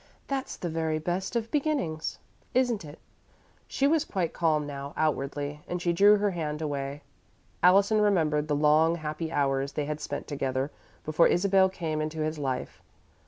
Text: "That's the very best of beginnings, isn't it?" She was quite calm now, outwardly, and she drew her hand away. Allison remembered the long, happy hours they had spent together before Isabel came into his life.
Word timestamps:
"That's 0.25 0.55
the 0.57 0.67
very 0.67 0.97
best 0.97 1.35
of 1.35 1.51
beginnings, 1.51 2.17
isn't 2.55 2.83
it?" 2.83 2.97
She 3.67 3.85
was 3.85 4.03
quite 4.03 4.33
calm 4.33 4.65
now, 4.65 4.95
outwardly, 4.97 5.61
and 5.67 5.79
she 5.79 5.93
drew 5.93 6.17
her 6.17 6.31
hand 6.31 6.59
away. 6.59 7.03
Allison 7.61 8.01
remembered 8.01 8.47
the 8.47 8.55
long, 8.55 8.95
happy 8.95 9.31
hours 9.31 9.73
they 9.73 9.85
had 9.85 10.01
spent 10.01 10.25
together 10.25 10.71
before 11.05 11.27
Isabel 11.27 11.69
came 11.69 12.01
into 12.01 12.21
his 12.23 12.39
life. 12.39 12.81